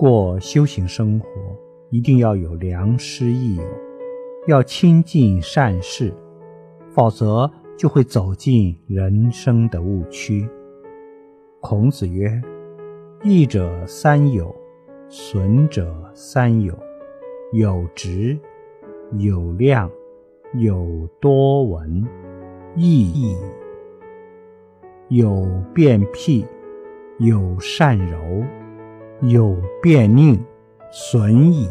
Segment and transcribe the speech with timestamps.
[0.00, 1.28] 过修行生活，
[1.90, 3.62] 一定要有良师益友，
[4.46, 6.10] 要亲近善事，
[6.88, 10.48] 否则就会走进人生的误区。
[11.60, 12.40] 孔子曰
[13.22, 14.56] ：“益者三友，
[15.10, 16.74] 损者三友。
[17.52, 18.38] 有直，
[19.18, 19.90] 有量，
[20.54, 22.02] 有多闻，
[22.74, 23.36] 益矣。
[25.08, 26.46] 有变辟，
[27.18, 28.18] 有善柔，
[29.22, 30.38] 有变宁，
[30.90, 31.68] 损矣。”